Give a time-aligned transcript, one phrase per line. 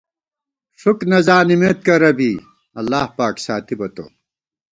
[0.79, 2.31] ݭُک نہ زانِمېت کرہ بی،
[2.79, 4.05] اللہ پاک ساتِبہ تو